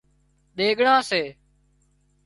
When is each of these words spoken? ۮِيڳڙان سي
ۮِيڳڙان 0.57 0.99
سي 1.09 1.23